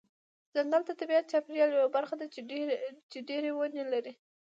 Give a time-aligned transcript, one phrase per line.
[0.53, 2.25] ځنګل د طبیعي چاپیریال یوه برخه ده
[3.13, 4.13] چې ډیری ونه لري.